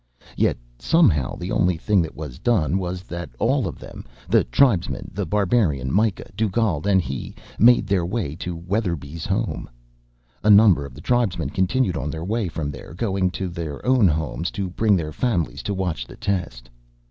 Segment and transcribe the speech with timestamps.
[0.35, 5.11] Yet somehow, the only thing that was done was that all of them; the tribesmen,
[5.13, 9.69] The Barbarian, Myka, Dugald and he made their way to Weatherby's home.
[10.43, 14.07] A number of the tribesmen continued on their way from there, going to their own
[14.07, 16.67] homes to bring their families to watch the test.